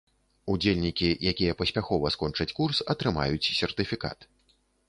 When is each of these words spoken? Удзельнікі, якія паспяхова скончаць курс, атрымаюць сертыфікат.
Удзельнікі, 0.53 1.09
якія 1.33 1.57
паспяхова 1.59 2.13
скончаць 2.15 2.49
курс, 2.61 2.81
атрымаюць 2.95 3.49
сертыфікат. 3.63 4.19